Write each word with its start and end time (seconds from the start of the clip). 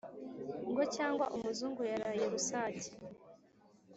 Ngo 0.69 0.83
cyangwa 0.95 1.25
umuzungu 1.35 1.81
yaraye 1.91 2.23
rusake 2.33 2.89